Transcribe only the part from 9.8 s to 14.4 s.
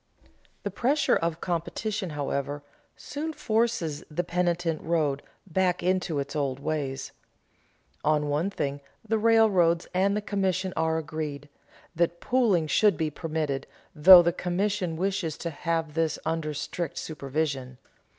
and the commission are agreed: that pooling should be permitted, though the